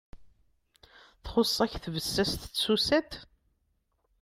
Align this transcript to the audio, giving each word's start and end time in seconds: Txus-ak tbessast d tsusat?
Txus-ak 1.23 1.73
tbessast 1.83 2.41
d 2.47 2.51
tsusat? 2.55 3.11